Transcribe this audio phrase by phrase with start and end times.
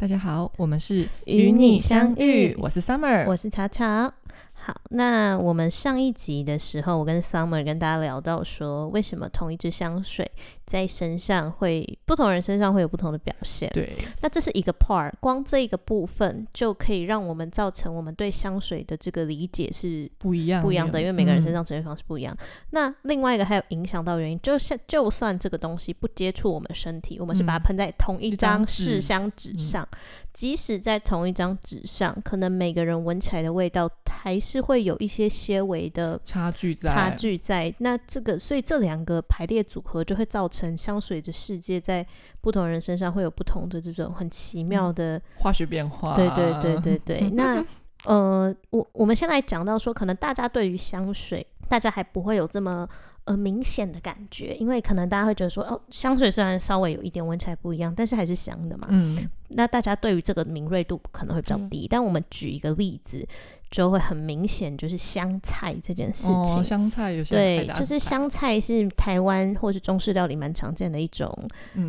[0.00, 4.10] 大家好，我们是与你相遇我是 Summer，我是巧巧。
[4.54, 10.30] 好，那我们上一集的时候，我跟 Summer 跟大家聊到说，为什么同一支香水
[10.70, 13.68] 在身上会不同人身上会有不同的表现？
[13.74, 22.36] 对，那这是一个 part，光这一个部分就可以让我们造成我们对香水的这个理解是不一样不一样的，因为每个人身上呈现方式不一样。
[22.70, 29.86] 那另外一个还有影响到原因，就是就算这个东西不接触我们身体，我们是把它喷在同一张试香纸上。
[30.32, 36.88] 即使在同一张纸上，可能每个人闻起来的味道还是会有一些些微的差距在。
[36.88, 42.06] 差距在那这个，所以这两个排列组合就会造成香水的世界在
[42.40, 46.14] 不同人身上会有不同的这种很奇妙的化学变化。
[46.14, 47.30] 对对对对对。
[47.34, 47.64] 那
[48.04, 52.88] 呃，我我们先来讲到说，可能大家对于香水，大家还不会有这么。
[53.24, 58.86] 呃，明显的感觉，因为可能大家会觉得说，哦，香水虽然稍微有一点闻起来不一样，但是还是香的嘛。
[58.90, 61.86] 嗯，那大家对于这个敏锐度可能会比较低。
[61.88, 63.26] 但我们举一个例子，
[63.70, 66.62] 就会很明显，就是香菜这件事情。
[66.62, 71.30] 香菜有些对，就是香菜是台湾或是中式料理蛮常见的一种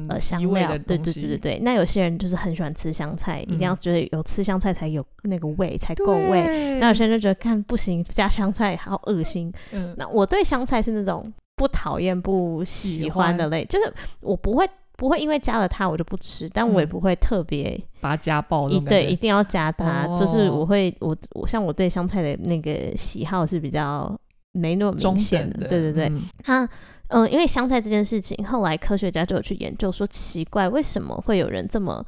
[0.10, 0.70] 呃香料。
[0.80, 1.60] 对对对对对。
[1.60, 6.78] 那有些人就是很喜欢吃香菜，一定要觉得有吃香菜才有那个味才够味。
[6.80, 9.52] 那有些人就觉得看不行，加香菜好恶心。
[9.72, 11.32] 嗯，那我对香菜是那种。
[11.54, 14.68] 不讨厌不喜欢的类，就是我不会
[15.02, 18.70] 不会因为加了它我就不吃，但我也不会特别把它加爆。
[18.70, 24.16] 一对一定要加它，就是我会我我像我对香菜的那个喜好是比较
[24.52, 25.68] 没那么明显的。
[25.68, 26.12] 对对对，
[26.46, 26.70] 那
[27.08, 32.06] 嗯，因为香菜这件事情，后来科学家就有去研究说，奇怪为什么会有人这么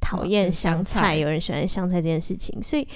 [0.00, 2.86] 讨厌香菜，有人喜欢香菜这件事情，所以。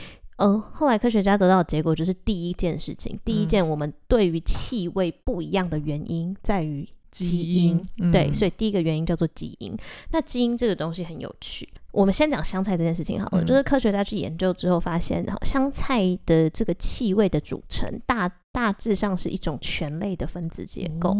[0.42, 9.76] 嗯，后来科学家得到的结果就是，第一件事情，第一件我们对于气味不一样的原因在于基因，对，所以第一个原因叫做基因。
[10.12, 11.68] 那基因这个东西很有趣。
[11.92, 21.14] 我们先讲香菜这件事情好了，就是科学家去研究之后发现，香菜的这个气味的组成大大致上是一种醛类的分子结构。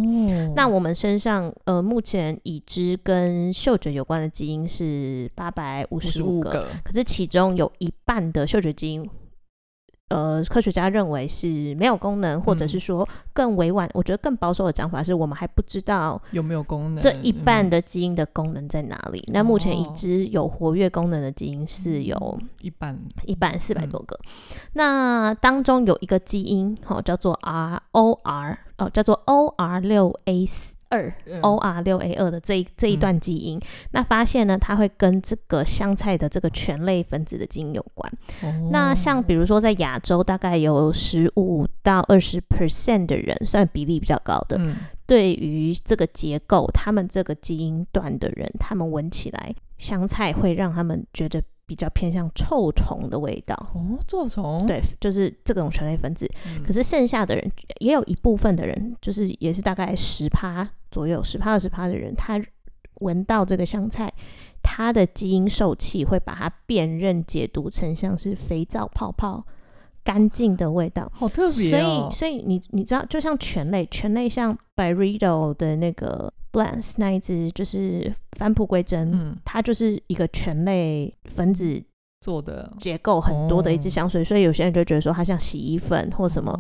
[0.55, 9.11] 那我们身上呃目前已知跟嗅觉有关的基因是八百五十五个，可是其中有一半的嗅觉基因。
[10.11, 19.25] 呃，科学家认为是没有功能，或者是说更委婉，我觉得更保守的讲法是我们还不知道有没有功能，这一半的基因的功能在哪里？
[19.33, 24.19] 那目前已知有活跃功能的基因是有一半，一半四百多个。
[24.73, 30.75] 那当中有一个基因，哦，叫做 R O R，哦，叫做 O R 六 A 四。
[30.91, 33.59] 二 O R 六 A 二的这一这一段基因，
[33.93, 38.13] 那发现呢，它会跟这个香菜的这个醛类分子的基因有关。
[38.71, 44.61] 那像比如说在亚洲，大概有十五到二十 percent 的人，算比例比较高的，
[45.07, 51.43] 对于这个结构，他们这个基因段的人，他们闻起来香菜会让他们觉得。
[51.71, 56.29] 比较偏向臭虫的味道哦，臭虫对，就是这种醛类分子。
[56.67, 57.49] 可是剩下的人
[57.79, 62.41] 也有一部分的人，就是也是大概十趴左右，十趴二十趴的人，他
[63.01, 64.13] 闻到这个香菜，
[64.63, 69.45] 他的基因受气会把它辨认解读成像是肥皂泡泡。
[70.03, 72.09] 干净的味道，好特别哦。
[72.11, 81.81] 所以，所以你你知道，就像醛类，醛类像 b y r i d o 的那个 Blance 那一只，就是返璞归真，嗯，它就是一个醛类分子
[82.23, 84.25] 做的结构很多的一支香水。
[84.25, 86.59] 所以有些人就觉得说，它像洗衣粉或什么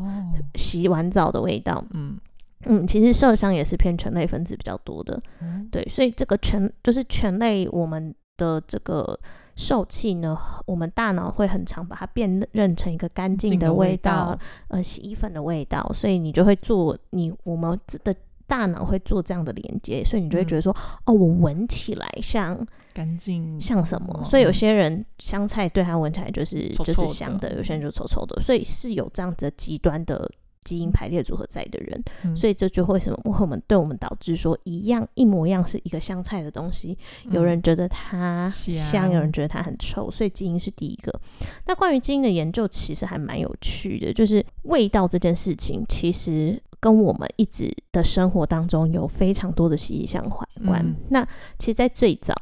[0.54, 1.82] 洗完澡的味道。
[1.94, 2.18] 嗯
[2.66, 5.22] 嗯，其实麝香也是偏醛类分子比较多的。
[5.70, 9.18] 对，所以这个醛就是醛类，我们的这个。
[9.56, 14.38] 受气呢，我们大脑会很常把它辨认成一个干净的味道，
[14.68, 18.14] 呃，洗衣粉的味道，所以你就会做你我们的
[18.46, 24.24] 大脑会做这样的连接，所以你就会觉得说，哦，我闻起来像干净，像什么？
[24.24, 30.30] 所以有些人香菜对它闻起来就是就是香的，有些人就臭臭的，所以是有这样子极端的。
[30.64, 33.18] 基因排列组合在的人，所以这就会什么？
[33.40, 36.96] 我们对我们导致说一样一模一样是一个香菜的东西，
[37.30, 41.18] 有人觉得它香，有人觉得它很臭，所以基因是第一个。
[41.66, 50.96] 那关于基因的研究其实还蛮有趣的，就是味道这件事情，其实跟我们一直的生活当中有非常多的息息相关。
[51.08, 51.26] 那
[51.58, 52.34] 其实，在最早，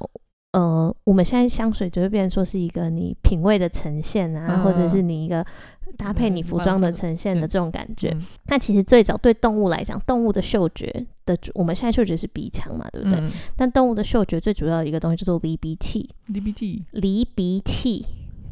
[0.53, 5.47] 呃，我们现在香水就会变成说是一个你品味的呈现啊，或者是你一个。
[5.97, 13.31] 搭配你服装的呈现的这种感觉，那其实最早对动物来讲，动物的嗅觉的，我们现在嗅觉是鼻腔嘛，对不对？
[13.57, 18.07] 但动物的嗅觉最主要的一个东西叫做离鼻器，离鼻器，离鼻器，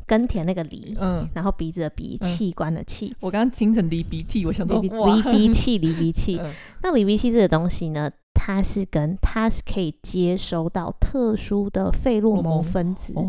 [0.07, 3.15] 耕田那个离，嗯，然后鼻子的鼻，器官的器。
[3.21, 4.89] 我刚刚听成离鼻涕，我想说离
[5.23, 6.41] 鼻器，离鼻器。
[6.83, 8.11] 那离鼻器这个东西呢？
[8.39, 13.15] 它是跟它是可以接收到特殊的费洛蒙分子。
[13.17, 13.27] 哦，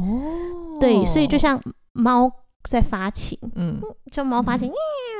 [0.82, 1.60] 对，所以就像
[1.94, 2.30] 猫
[2.68, 3.82] 在发情，嗯，
[4.12, 4.72] 就猫发情，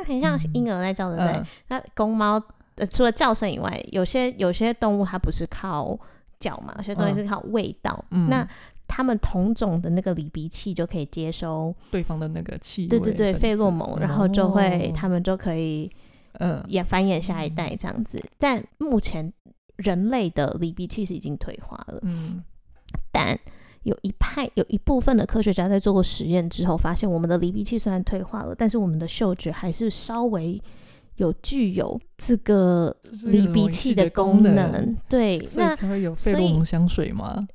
[0.06, 1.44] 很像婴儿在叫，对不对？
[1.70, 2.42] 那公猫
[2.76, 5.98] 呃，除了叫声以外，有些有些动物它不是靠
[6.40, 8.06] 叫嘛，有些东西是靠味道。
[8.12, 8.30] 嗯。
[8.30, 8.48] 那
[8.88, 15.92] 它们同种的那个离鼻器就可以接收对方的那个气味，对对对，费洛蒙，然后就会它们就可以
[16.40, 18.24] 嗯也繁衍下一代这样子。
[18.38, 19.34] 但目前
[19.76, 22.42] 人类的离鼻器是已经退化了，嗯，
[23.12, 23.38] 但
[23.88, 30.62] 有一派有一部分的科学家在做过实验之后，发现我们的离鼻器虽然退化了，但是我们的嗅觉还是稍微。
[31.18, 37.48] 有具有这个离鼻器的功能，对，那才会有费洛蒙香水吗？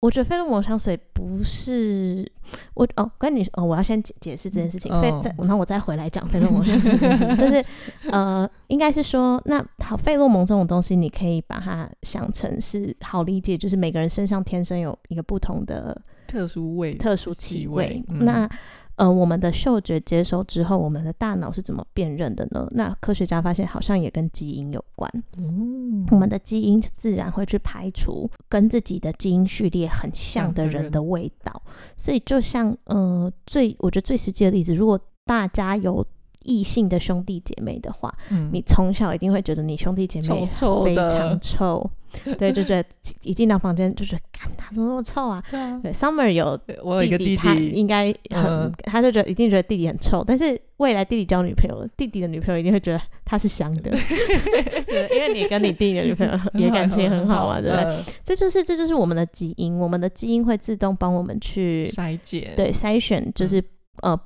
[0.00, 2.30] 我觉得费洛蒙香水不是
[2.74, 6.96] 我哦，跟你哦，我要先解解释这件事情，费再然后我再回来讲费洛蒙香水，
[7.36, 7.64] 就是
[8.12, 18.48] 呃，应该是说，那好，费洛蒙这种东西，你可以把它想成是好理解，就是每个人身上天生有一个不同的特殊味、特殊气味，那。
[18.98, 22.66] 呃，我们的嗅觉接收之后，我们的大脑是怎么辨认的呢？
[22.72, 25.10] 那科学家发现，好像也跟基因有关。
[25.36, 31.62] 嗯，我们的基因自然会去排除跟自己的基因序列很像的人的味道。
[31.96, 36.04] 所以，就像呃，最我觉得最实际的例子，如果大家有。
[36.48, 38.12] 异性的兄弟姐妹的话，
[38.50, 41.88] 你从小一定会觉得你兄弟姐妹非常臭，
[42.38, 42.88] 对，就觉得
[43.22, 45.44] 一进到房间就觉得，干他怎么那么臭啊？
[45.50, 53.90] 对，Summer 有我有一个弟弟，应该很，他就觉得一定觉得弟弟很臭，但是未来弟弟交女朋友，弟弟的女朋友一定会觉得他是香的，
[55.14, 58.14] 因为你跟你弟弟的女朋友 也感情很好嘛，对不对？
[58.24, 63.62] 这就是这就是我们的基因，我们的基因会自动帮我们去筛检，对，筛选就是
[64.00, 64.18] 呃。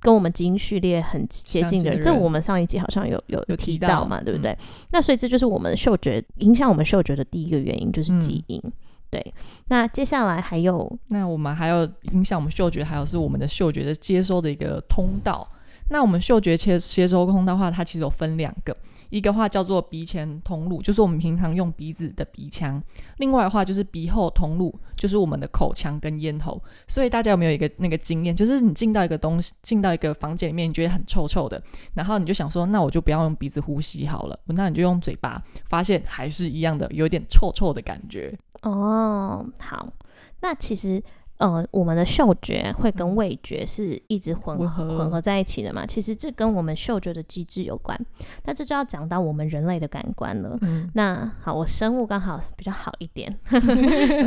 [0.00, 4.56] 跟我们基因序列很接近的人，这我们上一集好像有有有提到嘛，对不对？
[4.90, 8.62] 那所以这就是我们嗅觉影响我们嗅觉的第一个原因，就是基因。
[9.08, 9.34] 对，
[9.68, 15.48] 那接下来还有，那我们还有影响我们嗅觉，还有是我们的嗅觉的接收的一个通道。
[15.88, 18.76] 那我们嗅觉切接收通的话，它其实有分两个。
[19.08, 22.80] 一个话叫做鼻前通路，就是我们平常用鼻子的鼻腔；
[23.18, 26.60] 另外的话就是鼻后通路，就是我们的口腔跟咽喉。
[26.88, 31.62] 所以大家有没有一个那个经验，就是你进到一个东西，进到一个房间里面，你觉得很臭臭的，
[31.94, 38.36] 然后你就想说，那我就不要用鼻子呼吸好了，那你就用嘴巴，发现还是一样的，有点臭臭的感觉。
[38.62, 39.92] 哦，好，
[40.40, 41.00] 那其实。
[41.38, 45.84] 呃，我们的嗅觉会跟味觉是一直混合混合在一起的嘛？
[45.84, 47.98] 其实这跟我们嗅觉的机制有关。
[48.44, 50.58] 那这就要讲到我们人类的感官了。
[50.94, 53.38] 那好，我生物刚好比较好一点，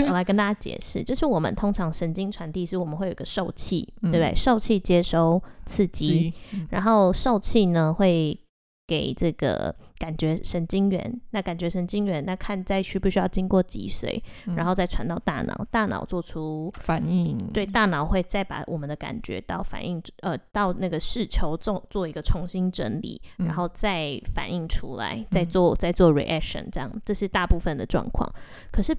[0.08, 1.04] 我来跟大家解释。
[1.04, 4.34] 就是我们通常神经传递是我们会有个受器，对不对？
[4.36, 6.34] 受器接收刺激，
[6.70, 8.40] 然后受器呢会
[8.88, 9.76] 给这个。
[10.00, 14.20] 感觉神经元，那感觉神经元，那看再需不需要经过脊髓，
[14.56, 17.38] 然后再传到大脑，大脑做出反应。
[17.54, 28.28] 对，大脑会再把我们的感觉到反应，呃，到那个视球做做一个重新整理，然后再反应出来，再做再做 reaction，这样，这是大部分的状况。
[28.72, 28.96] 可是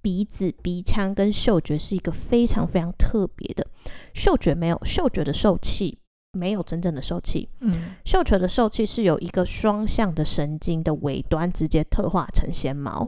[0.00, 3.66] 鼻子、鼻腔跟嗅觉是一个非常非常特别的，
[4.14, 5.98] 嗅觉没有嗅觉的受器。
[6.36, 13.06] 没有真正的受气，嗯，嗅觉的受气是有一个双向的神经的尾端直接特化成纤毛，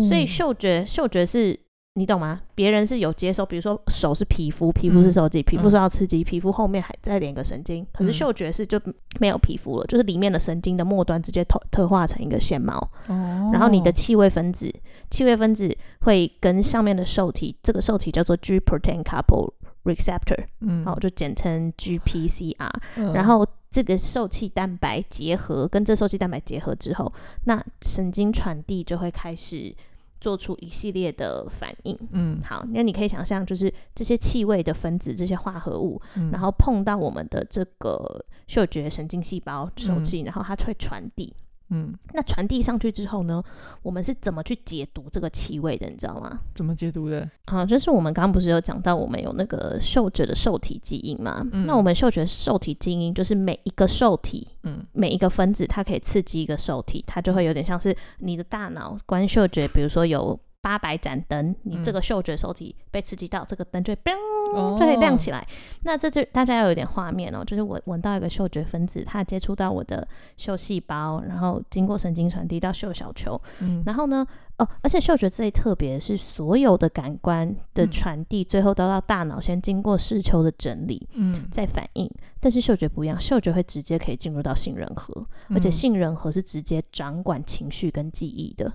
[0.00, 1.58] 所以嗅觉嗅觉是
[1.94, 2.40] 你懂吗？
[2.54, 8.80] 别人是有接收，比如说手是皮肤，皮肤是受气，皮肤受到刺激，皮肤后面还再连个神经，可是嗅觉是就
[9.18, 14.72] 没有皮肤了，就是里面的神经的末端直接特特化成一个纤毛，哦，然后你的气味分子，
[15.10, 19.54] 气味分子会跟上面的受体，这个受体叫做 G protein couple。
[19.84, 23.12] receptor，嗯，好，就简称 GPCR。
[23.14, 27.12] 然后这个受气蛋白结合，跟这受气蛋白结合之后，
[27.44, 29.74] 那神经传递就会开始
[30.20, 31.98] 做出一系列的反应。
[32.12, 36.00] 嗯，好，那你可以想象，就是这些气味的分子，这些化合物，
[36.32, 41.34] 然后碰到我们的这个嗅觉神经细胞受气，然后它会传递。
[41.70, 43.42] 嗯，那传递上去之后呢，
[43.82, 45.86] 我们是怎么去解读这个气味的？
[45.88, 46.40] 你知道吗？
[46.54, 47.28] 怎么解读的？
[47.46, 51.46] 啊，就是我们刚刚不是有讲到，我们有那个嗅觉的受体基因嘛？
[51.52, 60.38] 嗯那我们嗅觉受体基因就是每一个受体，嗯，每一个分子，它可以刺激一个受体，它就会有点像是你的大脑观嗅觉，比如说有。
[60.60, 65.46] 八百盏灯，你这个嗅觉受体被刺激到，这个灯就会嘣就会亮起来。
[65.82, 73.40] 那这就大家要有点画面哦，就是我闻到一个嗅觉分子，它接触到我的嗅细胞，然后经过神经传递到嗅小球，
[73.86, 74.26] 然后呢，
[74.58, 82.10] 哦，而且嗅觉最特别的是，所有的感官的传递，最后都到大脑，先经过视丘的整理，嗯，再反应。
[82.40, 85.14] 但是嗅觉不一样，嗅觉会直接可以进入到杏仁核，
[85.50, 88.72] 而且杏仁核是直接掌管情绪跟记忆的。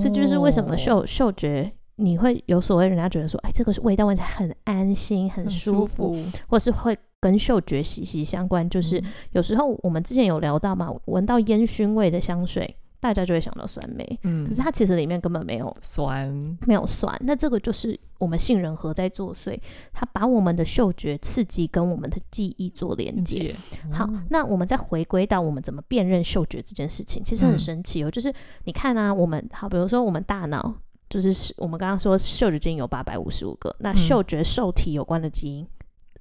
[0.00, 8.68] 所以就是为什么嗅嗅觉你会有所谓，人家觉得说，哎，这个味道闻起来很安心、很舒服，或是会跟嗅觉息息相关。
[8.70, 12.76] 就是有时候我们之前有聊到嘛，闻到烟熏味的香水。
[13.04, 16.26] 大家就会想到酸梅，嗯，可是它其实里面根本没有酸，
[16.66, 17.14] 没有酸。
[17.20, 19.60] 那这个就是我们杏仁核在作祟，
[19.92, 23.54] 它把我们的嗅觉刺激跟我们的记忆做连接。
[23.92, 28.10] 好，那我们再回归到我们怎么辨认嗅觉这件事情，其实很神奇哦。
[28.10, 28.32] 就是
[28.64, 30.72] 你看啊，我们好，比如说我们大脑，
[31.10, 35.66] 就是我们刚刚说嗅觉基因有八百五十五个，那嗅觉受体有关的基因。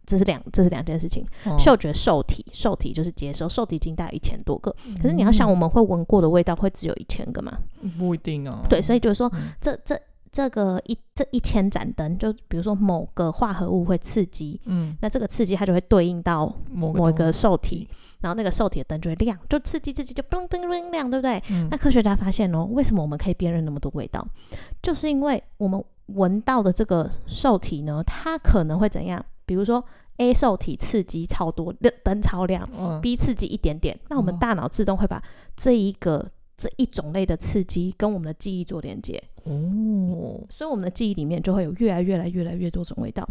[0.05, 1.25] 这是两，这是两件事情。
[1.57, 4.73] 嗅觉受体，受体就是接收，受体经大概一千多个。
[5.01, 7.57] 可是你要想，我们会闻过的味道会只有一千个吗？
[7.97, 8.65] 不一定哦。
[8.69, 9.31] 对，所以就是说，
[9.61, 9.99] 这这
[10.31, 17.87] 这个一这一千盏灯，就比如说某个化合物会刺激，嗯，那这个刺激它就会对应到某一个受体，
[18.19, 21.41] 然后那个受体的灯就会亮，就刺激自己就嘣嘣嘣亮，对不对？
[21.69, 24.27] 那科学家发现哦，为什么我们可以辨认那么多味道？
[24.81, 29.23] 就是因为我们闻到的这个受体呢，它可能会怎样？
[29.53, 29.83] 比如说
[30.17, 31.71] A 受体刺激超多，
[32.03, 32.67] 灯超亮
[33.03, 35.21] ；B 刺激一点点，那我们大脑自动会把
[35.55, 39.23] 这一个这一种类的刺激跟我们的记忆做连接。
[39.43, 43.27] 哦，所以我们的记忆里面就会有越来越来越来越多种味道。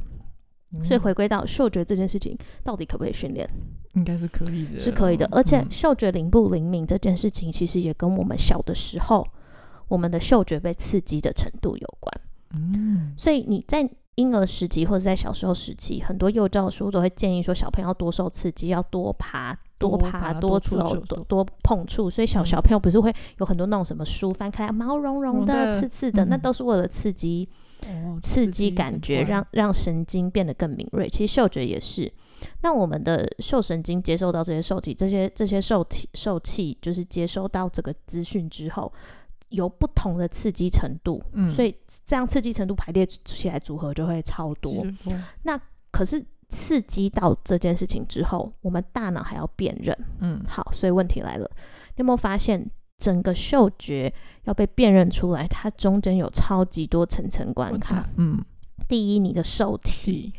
[0.84, 3.48] 所以回归到嗅觉这件事情，到底可不可以训练？
[3.94, 5.28] 应该是可以的，是可以的。
[5.32, 9.26] 而且嗅觉灵不灵敏这件事情，其实也跟我们小的时候
[9.88, 12.20] 我们的嗅觉被刺激的程度有关。
[12.54, 13.90] 嗯，所以你在。
[14.22, 22.08] 婴儿时期或者在小时候时期，很多幼教书都会建议说，小朋友要多受刺激，要多爬、多爬、多走、多多碰触。
[22.08, 27.48] 所以小小朋友不是会有很多那种什么书翻开毛茸茸的、刺刺的，那都是为了刺激
[28.20, 31.08] 刺激感觉，让让神经变得更敏锐。
[31.08, 32.12] 其实嗅觉也是，
[32.60, 38.92] 那我们的嗅神经接受到这些受体、这些这些受体受气，就是接收到这个资讯之后。
[39.52, 44.84] 有不同的刺激程度，嗯，所以这样刺激程度排列起来组合就会超多。
[45.44, 45.58] 那
[45.90, 51.48] 可是刺激到这件事情之后，我们大脑还要辨认，嗯，好，所以问题来了，
[51.96, 52.68] 你有没有发现
[52.98, 54.12] 整个嗅觉
[54.44, 58.44] 要被辨认出来，它中间有超级多层层关卡，嗯，
[58.88, 60.32] 第一，你的受体。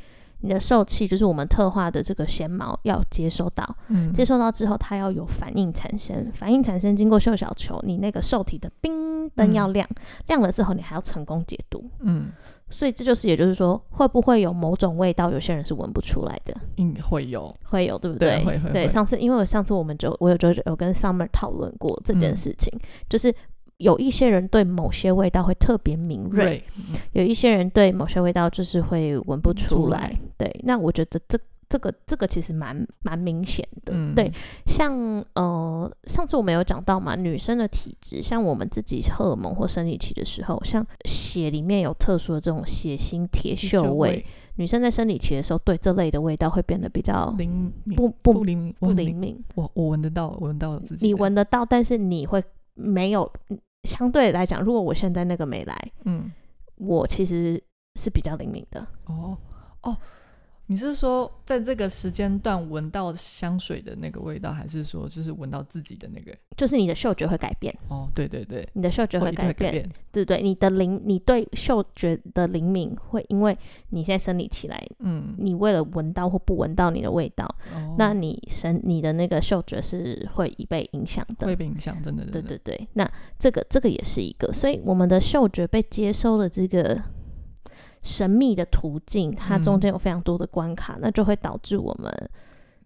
[0.44, 9.88] 你的受气就是我们特化的这个纤毛要接收到，嗯，接收到之后，它要有反应产生，反应产生经过嗅小球，你那个受体的冰灯要亮，
[10.28, 12.28] 亮了之后，你还要成功解毒，嗯，
[12.70, 16.54] 所以这就是也就是说，会不会有某种味道，有些人是闻不出来的？
[16.76, 18.44] 嗯，会有，会有，对不对？
[18.44, 18.70] 会会。
[18.72, 23.34] 对，上次因为我上次我们就我有就有跟 Summer 讨论过这件事情，就是。
[23.84, 26.63] 有一些人对某些味道会特别敏锐，
[27.12, 30.18] 有一些人对某些味道就是会闻不出来。
[30.38, 31.38] 对，那我觉得这
[31.68, 33.94] 这个这个其实蛮蛮明显的。
[34.16, 34.32] 对，
[34.66, 34.94] 像
[35.34, 44.25] 呃上次我们有讲到嘛，女生的体质，像我们自己荷尔蒙或生理期的时候，像血里面有特殊的这种血腥铁锈味，
[44.56, 49.44] 女生在生理期的时候，对这类的味道会变得比较灵不不灵不灵敏。
[49.56, 52.42] 我我闻得到，闻到自己，你闻得到，但是你会。
[52.75, 53.32] 没有，
[53.84, 56.32] 相对来讲，如果我现在那个没来，嗯，
[56.75, 57.62] 我其实
[58.00, 58.86] 是比较灵敏的。
[59.06, 59.38] 哦
[59.82, 59.98] 哦。
[60.67, 66.36] 你是说在这个时间段闻到香水的那个味道，还是说就是闻到自己的那个？
[66.55, 67.75] 就是你的嗅觉会改变。
[67.89, 73.58] 哦，对对对，你的嗅觉会改变，对对，你的灵，你对嗅觉的灵敏会因为
[73.89, 77.46] 你现在生理起来，嗯，你为了闻到或不闻到你的味道，
[77.98, 87.01] 那你生你的那个嗅觉是会被影响的，会被影响，真的，对对对，那这个这个也是一个，所以我们的嗅觉被接收的这个。
[88.04, 92.12] 神秘的途径，它中间有非常多的关卡，那就会导致我们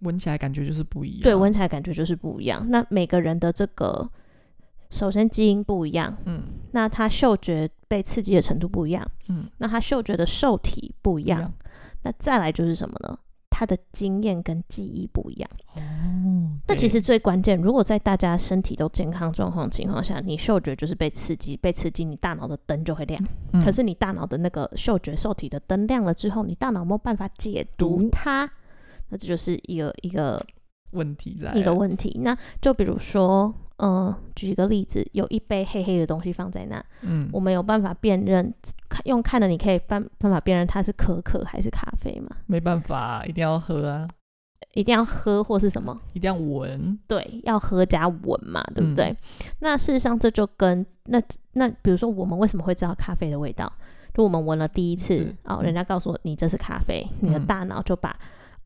[0.01, 1.23] 闻起来感觉就是不一样。
[1.23, 2.65] 对，闻起来感觉就是不一样。
[2.69, 4.07] 那每个人的这个，
[4.91, 11.51] 首先基因不一样，嗯，那他嗅觉被刺激的程度不一样，嗯，那他嗅觉的受体不一样，
[12.03, 13.17] 那再来就是什么呢？
[13.57, 15.81] 他的经验跟记忆不一样哦。
[16.67, 23.19] 那其实最关键，如果在大家身体都健康状况情况下，你嗅觉就是被刺激，被刺激，你大脑的灯就会亮。
[23.65, 28.47] 可是你大脑的那个嗅觉受体的灯亮了之后，你大脑没有办法解读它，
[29.09, 30.39] 那这就是一个一个
[30.91, 32.19] 问题在一个问题。
[32.21, 33.51] 那就比如说。
[33.77, 38.53] 嗯，举一个例子，有一杯黑黑的东西放在那，嗯，我们有办法辨认，
[38.89, 42.35] 看用看的你可以办办法辨认它是可可还是咖啡吗？
[42.47, 44.07] 没办法，一定要喝啊。
[44.73, 45.99] 一定要喝或是什么？
[46.13, 46.97] 一定要闻？
[47.07, 49.15] 对，要喝加闻嘛，对不对？
[49.59, 51.21] 那事实上这就跟那
[51.53, 53.71] 那比如说我们为什么会知道咖啡的味道？
[54.13, 58.15] 就我们闻了第一次哦，人家告诉我你这是咖啡，你的大脑就把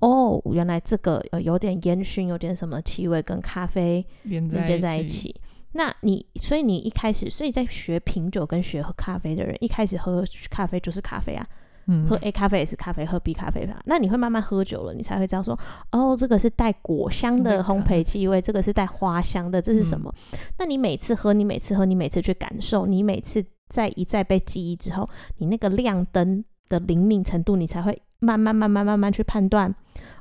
[0.01, 5.33] 哦原来这个呃有点烟熏，有点什么气味跟咖啡连接在一起。
[5.73, 11.47] 那你所以你一开始，所以在学品酒跟学喝咖啡的人，一开始喝咖啡就是咖啡啊，
[11.87, 13.81] 嗯，喝 A 咖啡也是咖啡，喝 B 咖啡吧。
[13.85, 15.57] 那你会慢慢喝久了，你才会知道说，
[15.93, 20.13] 哦，这个是带果香的烘焙气味，这个是带花香的，这是什么？
[20.57, 29.75] 那你每次喝，你每次喝，你每次去感受，你每次在一再被记忆之后，你那个亮灯的灵敏程度，你才会慢慢慢慢慢慢去判断。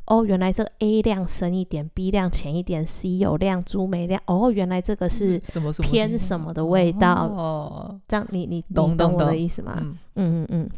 [0.07, 4.21] 哦，原来这 A 量深一点，B 量浅一点，C 有量，朱梅量。
[4.27, 7.29] 哦，原来这个是什么偏什么的味道？
[7.29, 9.77] 哦，这样你你懂懂我的意思吗？
[9.79, 10.69] 嗯嗯嗯。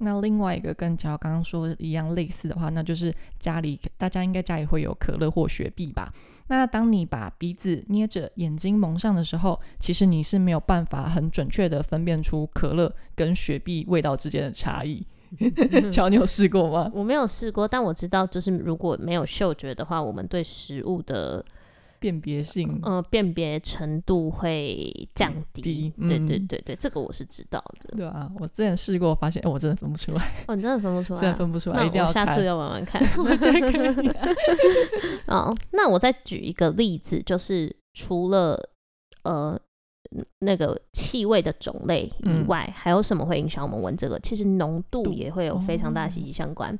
[0.00, 6.08] 那另外一个跟乔刚刚说一样类似的话，那就是家里大家应该家里会有可乐或雪碧吧？
[6.46, 15.04] 那当你把鼻子捏着，眼睛蒙上的时候，其实你是没有办法很准确的分辨出可乐跟雪碧味道之间的差异。
[15.90, 16.90] 乔，你有试过吗？
[16.94, 21.44] 我没有试过，但我知道，就是如果没有嗅觉的话，我们对食物的
[21.98, 25.92] 辨别性，呃，辨别程度会降低。
[25.98, 27.96] 对对对对，这个我是知道的。
[27.96, 30.22] 对啊，我之前试过，发现哎，我真的分不出来。
[30.46, 33.02] 哦，你真的分不出 来，真的分不出来，一定要下次要玩玩看。
[33.18, 34.10] 我觉得可以。
[35.26, 38.70] 哦，那我再举一个例子，就是除了
[39.24, 39.60] 呃。
[40.40, 44.18] 那个气味的种类以外，还有什么会影响我们闻这个？
[44.20, 46.78] 其实浓度也会有非常大息息相关。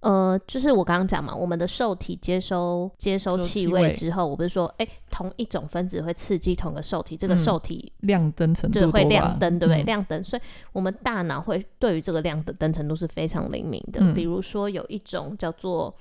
[0.00, 9.82] 呃，就是我刚刚讲嘛，我们的受体接收接收气味之后，我不是说，哎，同一种分子会刺激同个受体，这个受体亮灯程度会亮灯，对不对？
[9.82, 14.14] 亮灯，所以我们大脑会对于这个亮的灯程度是非常灵敏的。
[14.14, 15.94] 比如说有一种叫做。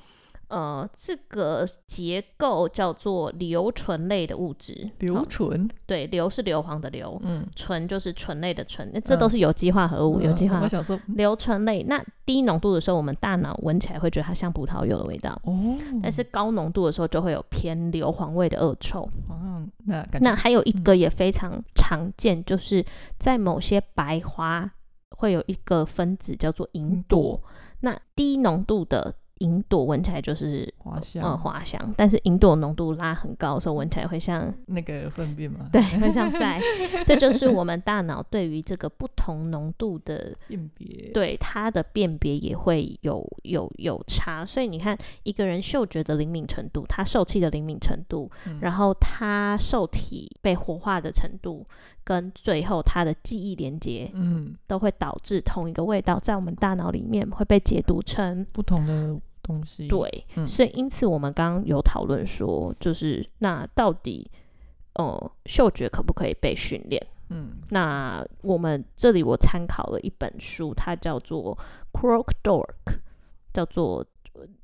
[0.50, 4.90] 呃，这个结构叫做硫醇类的物质。
[4.98, 10.20] 硫醇，对，硫是硫磺的硫，嗯，醇就是醇类的醇，这都是有机化合物。
[10.20, 15.40] 有机化，我想说，硫醇类，那低浓度的时候，我们大脑闻起来会觉得它像葡萄柚的味道。
[15.44, 19.08] 哦，但是高浓度的时候，就会有偏硫磺味的恶臭。
[19.28, 22.84] 哦，那那还有一个也非常常见，就是
[23.20, 24.72] 在某些白花
[25.12, 27.40] 会有一个分子叫做银朵，
[27.82, 29.14] 那低浓度的。
[29.40, 31.94] 银朵闻起来就是花香，嗯，花香。
[31.98, 35.68] 但是银朵浓度拉很高的时候，闻起来会像那个粪便吗？
[35.74, 36.60] 对，会像塞。
[37.06, 44.46] 这就是我们大脑对于这个不同浓度的辨别，对它的辨别也会有有有差。
[44.46, 48.30] 所以你看，一个人嗅觉的灵敏程度，他受气的灵敏程度，
[48.62, 51.66] 然后他受体被活化的程度，
[52.04, 59.18] 跟最后他的记忆连接，嗯，都会导致同一个味道在我们大脑里面会被解读成不同的。
[59.50, 64.30] 东西对，所以因此我们刚刚有讨论说，就是那到底
[64.94, 67.04] 呃嗅觉可不可以被训练？
[67.30, 71.58] 嗯，那我们这里我参考了一本书，它叫做
[72.00, 72.68] 《Croak Dork》，
[73.52, 74.06] 叫做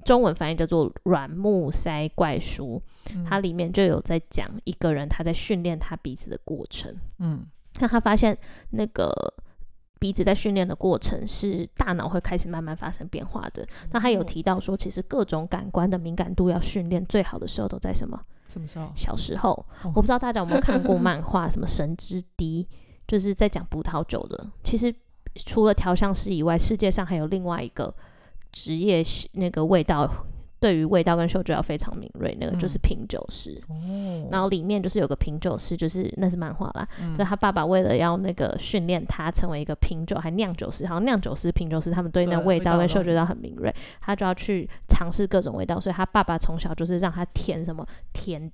[0.03, 2.79] 中文翻译叫做《软木塞怪书》，
[3.27, 6.95] 它里面就有在讲一个人他在训练他鼻子的过程。
[7.17, 7.43] 嗯，
[7.79, 8.37] 那他发现
[8.69, 9.11] 那个。
[9.99, 13.67] 鼻子在训练的过程是大脑会开始慢慢发生变化的。
[13.91, 18.19] 那他有提到说，其实各种感官的敏感度要训练最好的时候都在什么？
[18.47, 18.91] 什么时候？
[18.95, 19.65] 小时候。
[19.83, 22.67] 我不知道大家有没有看过漫画，什么《神之滴》，
[23.07, 24.47] 就是在讲葡萄酒的。
[24.63, 24.93] 其实
[25.45, 27.93] 除了调香师以外，世界上还有另外一个
[28.51, 29.03] 职业，
[29.33, 30.09] 那个味道。
[30.65, 33.61] 对于味道跟嗅觉要非常敏锐，那个就是品酒师。
[33.69, 36.87] 哦，然后里面就是有个品酒师，就是那是漫画啦。
[37.15, 45.79] 就他爸爸为了要那个训练他成为一个品酒还酿酒师，好像酿酒师、品酒师他们对那味道跟嗅觉都很敏锐，他就要去尝试各种味道。
[45.79, 48.51] 所以他爸爸从小就是让他舔什么舔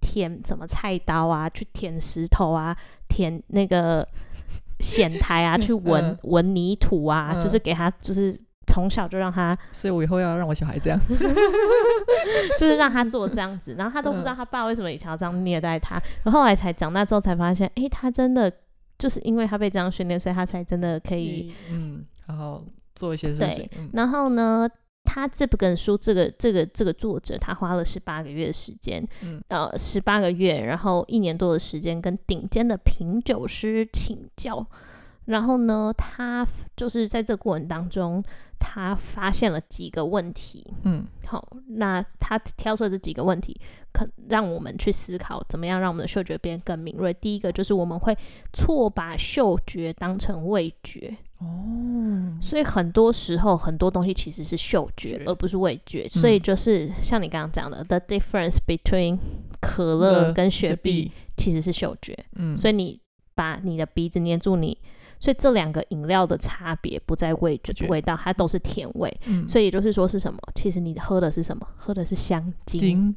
[0.00, 2.76] 舔什么菜刀啊，去舔石头啊，
[3.08, 4.04] 舔那个
[4.82, 8.36] 藓苔啊，去闻闻泥土啊，就是给他就是。
[8.66, 10.98] 从小就让他，所以我以后要让我小孩这样，
[12.58, 18.52] 就是让他做这样子，然后他都不知道他爸为什么以前要这样虐待他，然后后来才长大之后才发现，哎，他真的
[18.98, 23.68] 就是因为他被这样训练，所以他才真的可以，嗯，然后做一些事情。
[23.92, 24.68] 然后呢，
[25.04, 34.64] 他这本书，这个这个这个作者，他花了十八个月的时间，嗯，呃，十八个月，然后一年多的时间，跟顶尖的品酒师请教。
[35.26, 38.22] 然后呢，他就是在这个过程当中，
[38.58, 40.66] 他发现了几个问题。
[40.84, 43.58] 嗯，好，那他挑出了这几个问题，
[43.92, 47.14] 可让我们去思考，怎么样让我们的嗅觉变得更敏锐。
[47.14, 48.16] 第一个就是我们会
[48.52, 51.16] 错把嗅觉当成味觉。
[51.38, 56.08] 哦，所以很多时候很多东西其实是嗅觉，而不是味觉。
[56.08, 59.18] 所以就是像你刚刚讲的，the difference between
[59.60, 62.16] 可乐跟雪碧其实是嗅觉。
[62.36, 63.00] 嗯，所以你
[63.34, 64.78] 把你的鼻子捏住你，
[65.22, 69.20] 所以这两个饮料的差别不在味觉味道，它都是甜味。
[69.26, 70.36] 嗯，所以也就是说是什么？
[70.52, 71.64] 其实你喝的是什么？
[71.76, 73.14] 喝的是香精。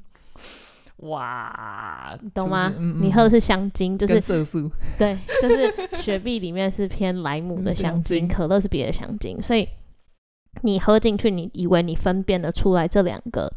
[0.98, 2.72] 哇，懂吗？
[3.02, 9.68] 你喝的是香精，就是色素，对，就是雪碧里面是偏莱姆的香精，可乐是别的香精，所以
[10.62, 13.52] 你喝进去，你以为你分辨得出来这两个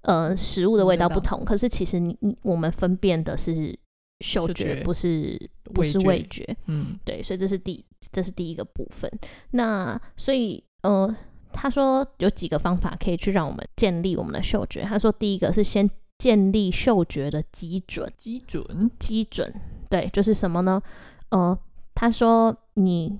[0.00, 3.78] 呃食物的味道不同，可是其实你我们分辨的是
[4.20, 5.38] 嗅觉，不是
[5.74, 9.10] 不是味觉，嗯，对，所以这是第这是第一个部分。
[9.50, 11.14] 那所以呃，
[11.52, 14.82] 他说有几个方法可以去让我们建立我们的嗅觉。
[14.82, 15.90] 他说第一个是先。
[16.18, 19.52] 建立嗅觉的基准，基准，基准，
[19.90, 20.82] 对，就是什么呢？
[21.28, 21.58] 呃，
[21.94, 23.18] 他说你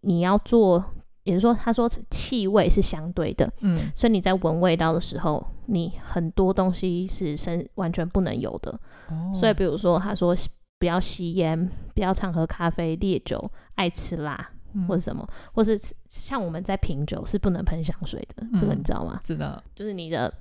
[0.00, 0.84] 你要做，
[1.22, 8.78] 也就是说，他说气味是相对的，嗯，所以你在闻味道的时候，你很多东西是生完全不能有的。
[9.08, 10.36] 哦，所以比如说，他说
[10.78, 14.50] 不要吸烟，不要常喝咖啡、烈酒，爱吃辣
[14.86, 15.78] 或者什么，或是
[16.20, 19.20] 像我们在品酒是不能喷香水的，这个你知道吗？
[19.24, 20.32] 知道，就是你的。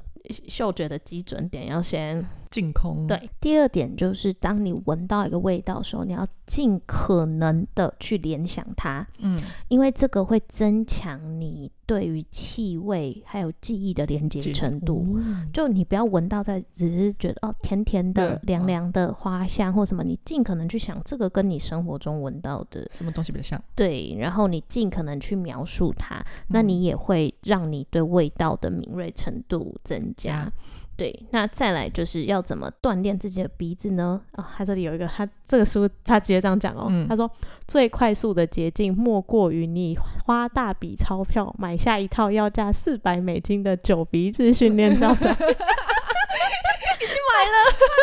[0.47, 3.07] 嗅觉的基准点要先净空。
[3.07, 9.05] 对，第二点就是当你闻到一个味道的时候，你要尽可能的去联想它。
[9.17, 15.19] 嗯，因为这个会增强你对于气味还有记忆的连接程度。
[15.51, 23.60] 就你不要闻到在只是觉得哦甜甜的、凉凉的花香或什么，你尽可能去想这个跟你生活中闻到的什么东西比较像。
[23.73, 30.52] 对，然后你尽可能去描述它，那你也会让你对味道的敏锐程度增加。
[30.97, 34.21] 对，那再来就是要怎么锻炼自己的鼻子呢？
[34.34, 37.30] 啊，他这里有一个，他这个书他直接这样讲哦，他说
[37.67, 45.36] 最快速的捷径莫过于你花大笔钞票买下一套要价四百美金的酒鼻子训练教材，
[47.43, 47.58] 已经买了，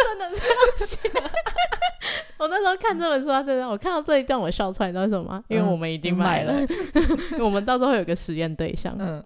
[0.07, 1.31] 真的这样写。
[2.39, 5.43] 我那时候看这本书，他真的，我看到这一段我笑出来，你知道为什么吗？
[5.49, 6.55] 因为我们已经买了，
[7.41, 8.95] 我们到时候会有个实验对象。
[8.99, 9.25] 嗯。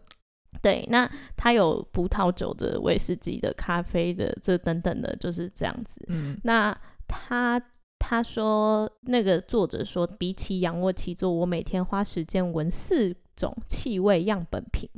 [0.61, 6.05] 对，那它有葡萄酒的、威士忌的、咖啡的，这等等的，就是这样子。
[6.09, 6.77] 嗯，那
[7.09, 7.61] 他
[7.98, 14.88] 他说那个作者说，比起仰卧起坐，我每天花时间闻四种气味样本瓶，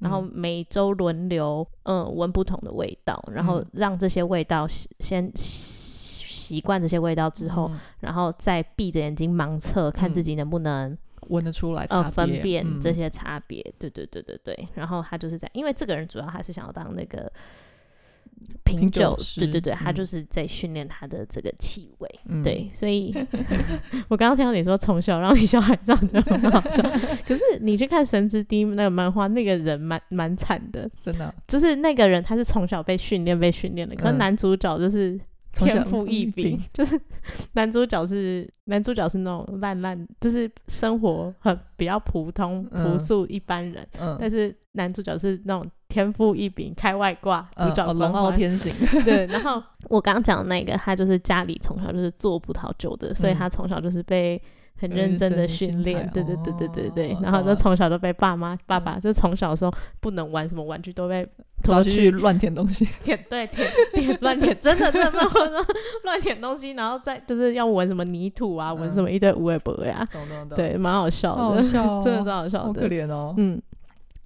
[0.00, 4.66] 然后每周轮流嗯闻不同的味道，然后让这些味道
[4.98, 10.98] 先习惯这些味道之后，然后再闭着眼睛盲测，看自己能不能。
[11.28, 14.68] 闻得出来，呃，分辨这些差别，对对对对对。
[14.74, 17.30] 然后他就是这样，因为这个人主要还是想要当那个
[18.64, 22.70] 品酒师，对对对，他就是在训练他的这个气味，对。
[22.72, 23.12] 所以
[24.08, 26.82] 我刚刚听到你说从小让你小孩这样就很好笑，
[27.26, 35.20] 可是你去看《神之低》那个漫画，那个人蛮蛮惨的，真的，就是那个人他是从小被训练被训练的，可是男主角就是。
[35.52, 36.98] 天赋异禀，就是
[37.54, 43.84] 男主角是男主角是那种烂烂，就是生活很比较普通朴素一般人，
[44.20, 48.72] 但是男主角是那种天赋异禀，开外挂，主角龙傲天行。
[49.04, 54.40] 对，然后我刚刚讲的那个，他就是家里从小就是做葡萄酒的，所以他从小就是被。
[54.80, 61.28] 很认真的训练，对对对对对对，然后就从小都被爸妈爸爸就从小的时候不能玩什么玩具，都被
[61.62, 65.52] 拖去乱舔东西， 舔对舔舔乱舔，真的真的乱
[66.04, 70.08] 乱舔东西，然后再就是要闻什么泥土啊，闻什么一堆无尾巴呀，
[70.56, 73.60] 对，蛮好笑的，真的真好笑，好可怜哦，嗯，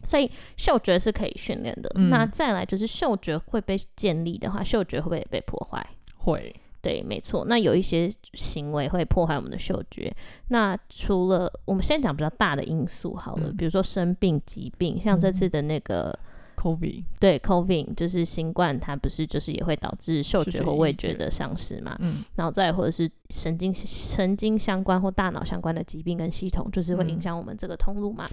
[0.05, 5.87] 所以嗅觉是可以训练的，那再来就是嗅觉会被建立的话，嗅觉会不会被破坏？
[6.19, 6.55] 会。
[6.83, 7.47] 对，没错。
[7.47, 10.15] 那有一些行为会破坏我们的嗅觉。
[10.49, 16.15] 那除了我们先讲比较大的因素好了，比如说生病、疾病，像这次的那个
[16.57, 21.97] COVID，对 COVID 就是新冠，它不是就是也会导致嗅觉和味觉的丧失嘛？
[22.01, 22.23] 嗯。
[22.35, 28.29] 然后再或者是神经神经相关或大脑相关的疾病跟系统，就是会影响我们这个通路嘛？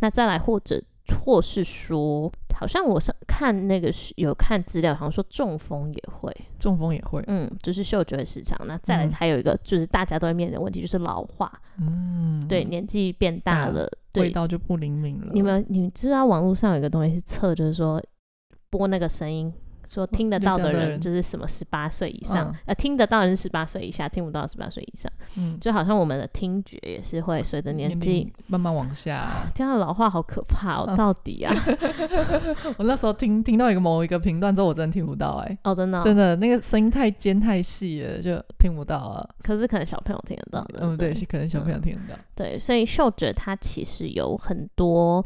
[0.00, 0.78] 那再来或者。
[1.24, 8.58] 或是说，好像我上看那个有看资料，好像说中风也会，中风也会，嗯，就是嗅觉失常。
[8.66, 15.30] 那再来还有一个，就是大家都会面临的问题，就是老化，嗯，对，年纪变大了，味道就不灵敏了。
[15.32, 18.02] 你们，你知道网络上有一个东西是测，就是说
[18.70, 19.52] 播那个声音
[19.88, 25.10] 说听得到的人就是什么十八岁以上，呃，听得到人是十八岁以下，听不到十八岁以上。
[25.36, 29.46] 嗯，就好像我们的听觉也是会随着年纪慢慢往下。
[29.54, 31.54] 听到老话好可怕哦，到底啊？
[32.78, 35.58] 我那时候听听到一个某一个频段之后，我真的听不到哎。
[35.64, 39.28] 哦，真的，真的那个声音太尖太细了，就听不到啊。
[39.42, 40.80] 可是可能小朋友听得到的。
[40.82, 42.20] 嗯，对，可能小朋友听得到。
[42.34, 45.24] 对，所以嗅觉它其实有很多。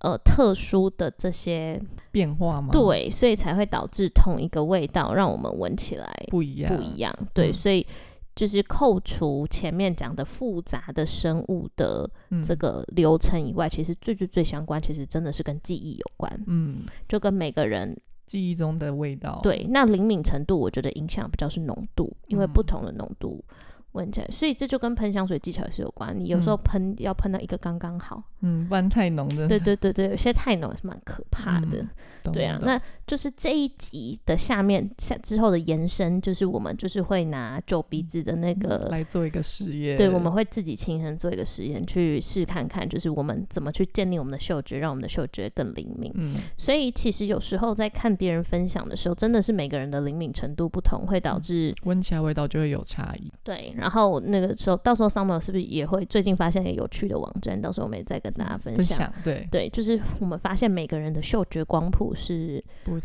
[0.00, 2.70] 呃，特殊的这些变化吗？
[2.72, 7.14] 对，所以才会导致同一个味道让我们闻起来不一样，不一样。
[7.34, 7.86] 对，所以
[8.34, 12.10] 就是扣除前面讲的复杂的生物的
[12.42, 16.44] 这个流程以外，其实最最最相关，其实真的是跟记忆有关。
[16.46, 17.94] 嗯，就跟每个人
[18.26, 19.40] 记忆中的味道。
[19.42, 23.44] 对，那灵敏程度，我觉得影响比较是浓度，因为不同的浓度。
[23.92, 26.18] 闻起来，所以这就跟喷香水技巧也是有关。
[26.18, 29.48] 你有时候喷要喷到一个刚刚好，嗯，不然太浓的。
[29.48, 31.86] 对对对对，有些太浓是蛮可怕的。
[32.32, 39.96] 对啊，那就是这一集的下面下之后的延伸，就是我们就是会拿皱鼻子的那个来做一个实验。
[39.96, 46.12] 对，我们会自己亲身做一个实验，去试看看，就是我们怎么去建立我们的嗅觉，让我们的嗅觉更灵敏。
[46.14, 53.32] 嗯，所以其实有时候在看别人分享的时候，真的是每个人的灵敏程度不同，会导致闻起来味道就会有差异。
[53.42, 57.60] 对，然后那个时候到时候 Summer 是不是也会最近发现一个有趣的网站？
[57.60, 59.12] 到时候我们也再跟大家分享。
[59.24, 62.09] 对对，就是我们发现每个人的嗅觉光谱。
[62.14, 62.62] 是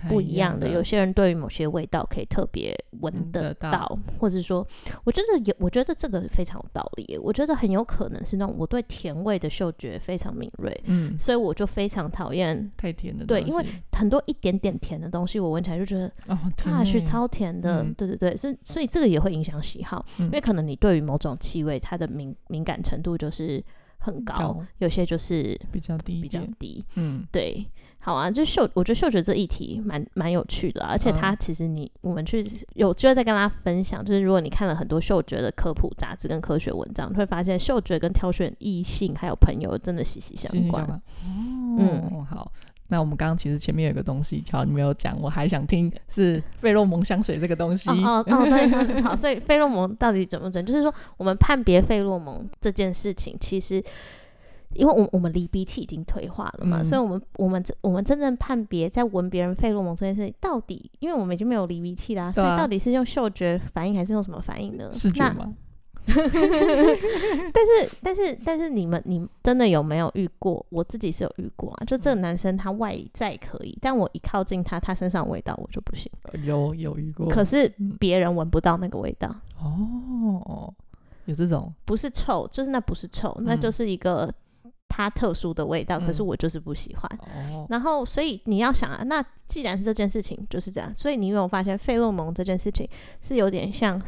[0.08, 0.70] 不一样的。
[0.70, 4.66] 有些人对于某些味道可以特别闻得到，或者说，
[5.04, 7.18] 我觉得有，我觉得这个非常有道理。
[7.22, 13.26] 我觉得很有可能是那种我对甜味的嗅觉非常敏锐，嗯，所以我就非常讨厌太甜的。
[13.26, 17.84] 对，因为很多一点点甜的东西，我闻起来就觉得哦，它是超甜的。
[17.98, 23.64] 对对对，所以所以这个也会影响喜好，因为可能你对于某种气味它的敏敏感程度就是
[23.98, 26.84] 很高，有些就是比较低，比较低。
[26.96, 27.66] 嗯，对。
[28.06, 40.86] 好啊，就嗅，我觉得嗅觉这一题蛮蛮有趣的，而且它其实你我们去有机会再跟大家分享，就是如果你看了很多嗅觉的科普杂志跟科学文章，你会发现嗅觉跟挑选异性还有朋友真的息息相关。
[40.86, 41.02] 哦，
[41.80, 42.52] 嗯，好，
[42.90, 47.90] 那我们刚刚其实前面有个东西，乔你没有讲，我还想听是费洛蒙香水这个东西。
[47.90, 50.64] 哦哦，对，好，所以费洛蒙到底怎么整？
[50.64, 53.84] 就是说我们判别费洛蒙这件事情，其实。
[54.76, 64.90] 因为我我们离鼻器已经退化了嘛，所以我们我们真我们真正判别在闻别人费洛蒙这件事情，到底因为我们已经没有离鼻器啦，所以到底是用嗅觉反应还是用什么反应呢？
[64.92, 65.54] 视觉吗？
[66.08, 70.64] 但是但是但是你们你真的有没有遇过？
[70.70, 76.12] 我自己是有遇过啊，就这个男生他外在可以，但我一靠近他，他身上味道我就不行。
[76.44, 77.68] 有有遇过，可是
[78.00, 79.36] 别人闻不到那个味道。
[79.60, 80.72] 哦，
[81.26, 84.32] 有这种不是臭，就是那不是臭，那就是一个。
[84.88, 87.20] 它特殊的味道，可是我就是不喜欢。
[87.70, 92.88] 然后，所以你要想啊，那既然这件事情就是这样，所以你有没有发现费洛蒙这件事情
[93.22, 94.02] 是有点像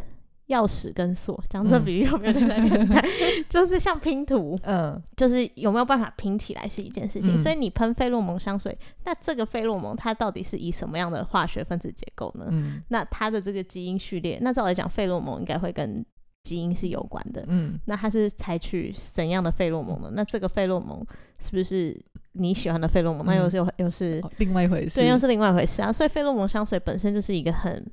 [0.47, 1.43] 钥匙跟锁？
[1.49, 3.03] 讲这比喻有没有在变态？
[3.49, 7.37] 就是像拼图，嗯，就是有没有办法拼起来是一件事情。
[7.37, 12.47] 所以你喷费洛蒙香水，那这个费洛蒙它到底是以什么样的化学分子结构呢？
[12.51, 16.05] 嗯，那它的这个基因序列，那照来讲，费洛蒙应该会跟。
[16.47, 20.09] 基因是有关的，嗯，那它是采取怎样的费洛蒙呢？
[20.13, 21.05] 那这个费洛蒙
[21.39, 21.99] 是不是
[22.31, 23.25] 你喜欢的费洛蒙？
[23.25, 25.91] 那又是又是另外一回事，对，又是另外一回事啊！
[25.91, 27.85] 所以费洛蒙香水本身就是一个很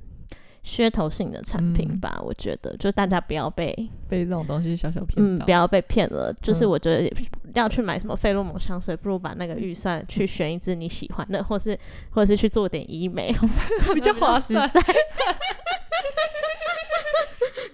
[0.63, 2.21] 噱头性的产品吧？
[2.23, 3.75] 我觉得，就大家不要被
[4.07, 6.33] 被这种东西小小骗，嗯，不要被骗了。
[6.41, 7.13] 就是我觉得
[7.53, 11.77] 要去买什么费洛蒙香水，不如把那个预算去选一支你喜欢的，或是
[12.11, 13.35] 或者是去做点医美，
[13.93, 14.69] 比较划算。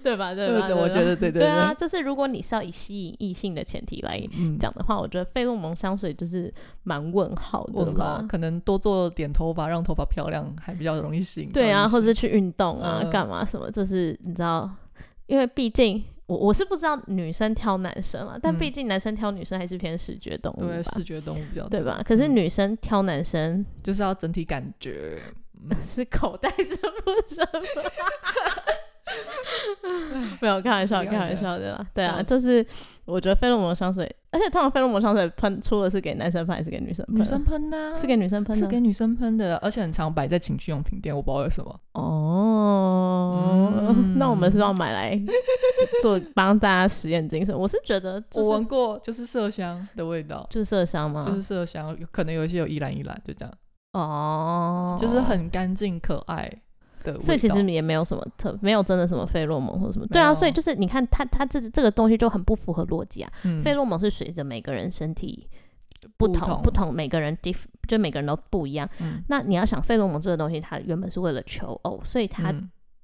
[0.02, 0.34] 对吧？
[0.34, 0.68] 对吧？
[0.74, 1.72] 我觉得对对对啊！
[1.72, 4.20] 就是如果你是要以吸引异性的前提来
[4.58, 8.24] 讲的话，我觉得费洛蒙香水就是蛮问号的吧。
[8.28, 11.52] 可能多做点头发，让头发漂亮，还比较容易吸引。
[11.52, 13.70] 对啊，或者去运动啊，干嘛什么？
[13.70, 14.68] 就是你知道，
[15.26, 22.00] 因为毕竟我我是不知道女生挑男生啊，但毕竟男生挑女生还是偏视觉动物，对视觉动物比较对吧？
[22.04, 25.20] 可是女生挑男生就是要整体感觉，
[25.82, 26.66] 是口袋深
[27.04, 27.46] 不深？
[30.40, 31.86] 没有开玩笑，开玩笑的啦。
[31.92, 32.64] 对啊，就是
[33.04, 37.16] 我觉得费洛蒙香水，而且通常费洛蒙香水喷出的是给男生喷还是给女生喷？
[37.16, 41.80] 女生喷的，是给女生喷的，是给女生喷的，而且很常摆在情趣用品店，我不知道为什么。
[41.92, 45.20] 哦，那我们是要买来
[46.00, 47.56] 做帮大家实验精神。
[47.56, 51.24] 我是觉得我闻过，就是麝香的味道，就是麝香吗？
[51.26, 53.52] 就是麝香，可能有一些有依兰依兰，就这样。
[53.92, 56.50] 哦，就是很干净可爱。
[57.20, 60.06] 所以其实也没有什么特，没有真的什么费洛蒙或者什么。
[60.06, 63.32] 对啊，所以就是你看，它它这这个东西就很不符合逻辑啊。
[63.62, 65.48] 费洛蒙是随着每个人身体
[66.16, 68.88] 不同不同，每个人 diff 就每个人都不一样。
[69.00, 72.54] 嗯，那你要想费洛蒙这个东西，它原本是为了求偶，所以它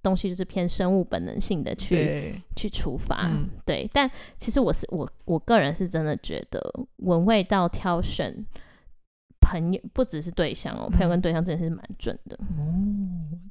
[0.02, 3.28] 东西就是偏生物本能性的去去出发。
[3.64, 8.46] 对，但其实我是我我个人是真的觉得闻味道挑选
[9.48, 12.36] 朋友，不只是对象哦，朋友跟对象真的是蛮准的。
[12.58, 12.74] 哦，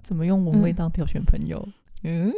[0.03, 1.67] 怎么用闻味道挑选朋友？
[2.03, 2.31] 嗯。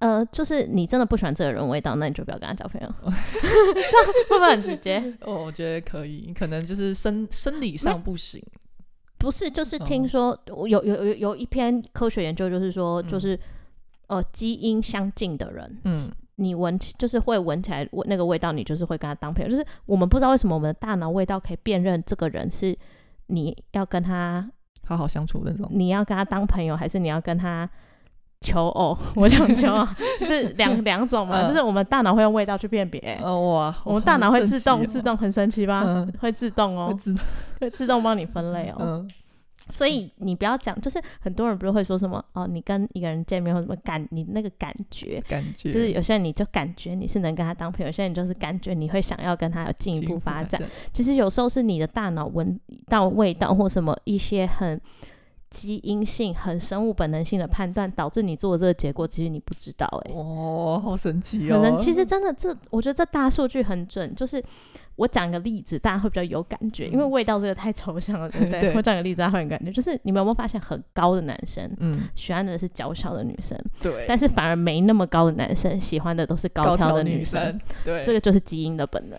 [0.00, 2.88] 呃，就是你真的不喜欢这个人味道，那你就不要跟他交朋友。
[3.04, 4.98] 这样会不会很直接？
[5.20, 8.42] 哦，我觉得可以，可能就是生生理上不行。
[9.18, 13.38] 不是，就是听说有有有有一篇科学研究，就是说，就是
[14.06, 15.94] 呃，基因相近的人，嗯，
[16.40, 19.50] 你闻起就是会闻起来那个味道，你就是会跟他当朋友。
[19.50, 22.76] 就是我们不知道为什么我们的大脑味道可以辨认这个人是
[23.26, 24.50] 你要跟他
[24.86, 27.68] 好好相处那种，你要跟他当朋友，还是你要跟他。
[28.42, 29.86] 求偶，我想求偶，
[30.18, 33.18] 就是两两种嘛，就是我们大脑会用味道去辨别。
[33.22, 35.84] 哇，我们大脑会自动自动很神奇吧？
[36.18, 36.98] 会自动哦，
[37.60, 39.06] 会自动帮你分类哦。
[39.70, 50.60] 所以你不要讲，就是很多人不是会说什么哦，你跟一个人见面或什么感，你那个感觉，感觉就是有些人你就感觉你是能跟他当朋友，有些人就是感觉你会想要跟他有进一步发展。
[50.92, 54.80] 其实有时候是你的大脑闻到味道或什么一些很。
[55.50, 60.12] 基因性很生物本能性的判断导致你做的这个结果，其实你不知道哎。
[60.14, 61.76] 哦，好神奇哦！
[61.80, 64.14] 其实真的，这我觉得这大数据很准。
[64.14, 64.42] 就是
[64.94, 68.72] 我讲个例子，大家会比较有感觉，因为味道这个太抽象了，对不对？
[68.76, 69.72] 我讲个例子，大家会有感觉。
[69.72, 74.04] 就是你们有没有发现，很高的男生，嗯，喜欢的是娇小的女生，对。
[74.06, 78.04] 但是反而没那么高的男生喜欢的都是高挑的女生，对。
[78.04, 79.18] 这个就是基因的本能。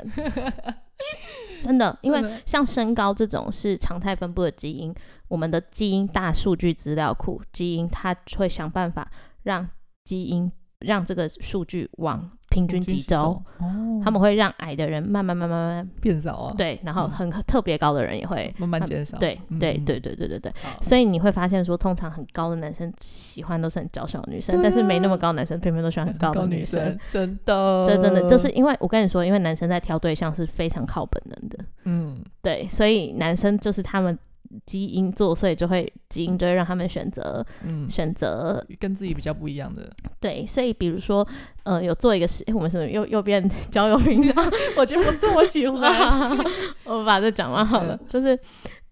[1.62, 4.94] 真的，因为像身高这种是常态分布的基因。
[5.28, 9.10] 我们的基因大数据资料库，基因它会想办法
[9.44, 9.70] 让
[10.04, 13.42] 基因让这个数据往平均几周。
[13.58, 16.54] 哦，他们会让矮的人慢慢慢慢慢变少啊。
[16.56, 19.18] 对，然后很特别高的人也会慢慢减少。
[19.18, 20.54] 对对对对对对对。
[20.82, 26.96] 所以你会发现说，通常很高的男生喜欢都是很娇小的女生，但是没那么高的男生偏偏都喜欢很高的女生。
[27.10, 31.58] 真的，这真的就是因为我跟你说，因为男生在挑对象是非常靠本能的。
[31.86, 34.20] 嗯，对，所以男生就是他们。
[34.66, 39.90] 基因作祟就会基因就会让他们选择，嗯，选择跟自己比较不一样的。
[40.20, 41.28] 对，所以比如说，
[41.64, 44.44] 呃，有做一个实，我们是右右边交友频道，
[44.78, 45.92] 我觉得不是，我喜欢。
[46.86, 48.38] 我把这讲完好了，就是，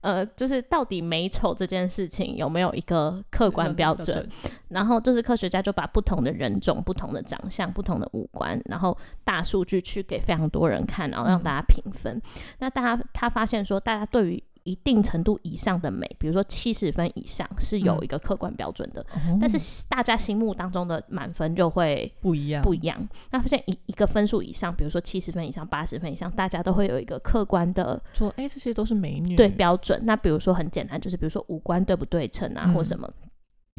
[0.02, 4.28] 呃，就是到底美丑这件事情有没有一个客观标准？
[4.70, 12.22] 然后就是科学家就把不同的人种、不同的长相、不同的五官，然后大数据去给非常多人看，然后让大家评分。
[12.60, 19.04] 那大家他发现说，大家对于一定程度以上的美，比如说七十分以上是有一个客观标准的，
[19.42, 19.58] 但是
[19.90, 23.10] 大家心目当中的满分就会不一样，不一样。
[23.32, 30.00] 那发现一一个分数以上，比如说七十分以上、八十分以上，大家都会有一个客观的说，哎，这些都是美女，对标准。
[30.04, 33.12] 那比如说很简单，就是比如说五官对不对称啊，或什么，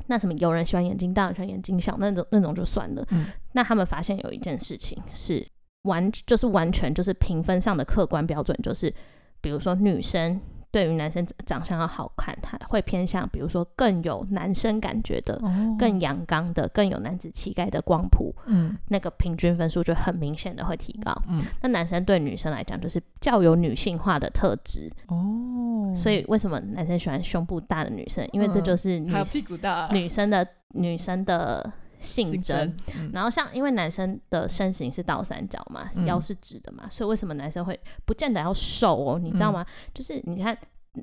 [0.09, 3.07] 那什么有人喜欢眼睛大，有人喜欢眼睛小，那种那种就算了。
[3.53, 5.46] 那他们发现有一件事情是
[5.83, 8.92] 完，就是完全就是评分上的客观标准，就是
[9.40, 10.40] 比如说女生。
[10.70, 15.40] 对于男生长相要好看，他会偏向比如说更有男生感觉的、
[15.78, 21.12] 更阳刚的、更有男子气概的光谱，嗯，那个平均分数就很明显的会提高。
[21.28, 28.26] 嗯，那男生对女生来讲就是较有女性化的特质哦，所以为什么男生喜欢胸部大的女生？
[28.33, 31.72] 因为这就是还有屁股大女生的女生的。
[32.01, 32.75] 性征，
[33.13, 39.19] 然后像因为男生的身形是倒三角嘛，腰是直的嘛，所以为什么男生会不见得要瘦哦？
[39.19, 39.65] 你知道吗？
[39.93, 40.57] 就是你看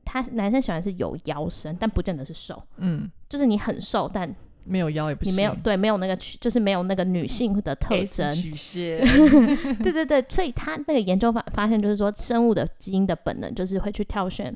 [0.03, 2.61] 他男生喜欢是有腰身，但不见得是瘦。
[2.77, 4.33] 嗯，就是你很瘦，但
[4.63, 5.31] 没有腰也不行。
[5.31, 8.29] 你没有对，没有那个就是没有那个女性的特征。
[8.31, 8.99] 曲线。
[9.81, 14.55] 对对对，所以他那个研究发发现就是说，生物的基因的本能就是会去挑选。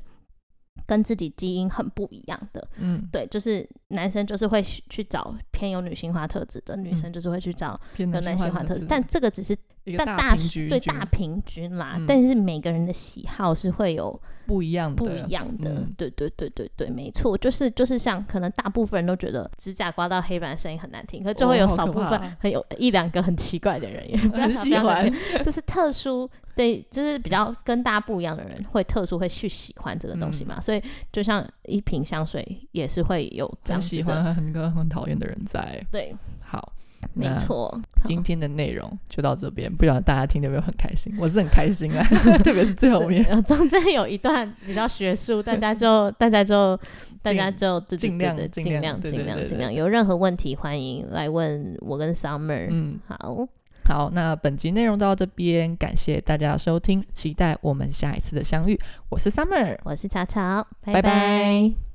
[0.86, 9.56] 跟自己基因很不一样的，嗯，对，就是男生就是会去找偏有女性化特质的，女生就是会去找有男性化特质，但这个只是
[9.98, 10.36] 但大
[10.70, 25.12] 对大平均啦，但是每个人的喜好是会有不一样的，不一样的，对对对对对，没错，就是就是像可能大部分人都觉得指甲刮到黑板的声音很难听，可就会有少部分很有一两个很奇怪的人也 很喜欢，
[25.44, 26.30] 就是特殊。
[26.54, 35.82] 对，就是比较跟大家不一样的人，会特殊会去喜欢这个东西嘛，所以就像一瓶香水也是会有这样喜欢很跟很讨厌的人在。
[35.89, 36.13] 对，
[36.44, 36.74] 好，
[37.14, 37.80] 没错。
[38.04, 41.14] 今天的内容就到这边，不晓得大家听有没有很开心？
[41.20, 42.04] 我是很开心啊，
[42.44, 46.80] 特别是最后面，中间有一段比较学术，大家就大家就
[47.22, 52.68] 大家就尽量的尽量尽量尽量，有任何问题欢迎来问我跟 Summer。
[52.70, 53.48] 嗯，好。
[53.84, 58.80] 好，那本集内容到这边，感谢大家收听，期待我们下一次的相遇。
[59.10, 61.91] 我是 Summer，我是巧巧，拜拜。